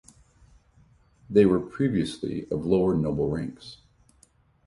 [1.29, 3.77] They were previously of lower noble ranks.